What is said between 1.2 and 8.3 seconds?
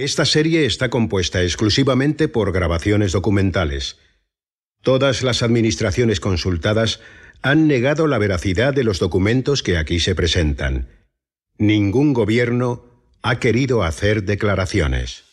exclusivamente por grabaciones documentales. Todas las administraciones consultadas han negado la